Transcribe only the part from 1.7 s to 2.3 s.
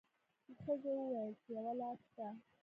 لار شته.